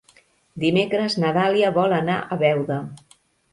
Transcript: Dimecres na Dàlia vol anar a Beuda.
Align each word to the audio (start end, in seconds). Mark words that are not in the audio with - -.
Dimecres 0.63 1.17
na 1.25 1.35
Dàlia 1.37 1.71
vol 1.77 1.95
anar 2.01 2.17
a 2.37 2.41
Beuda. 2.47 2.83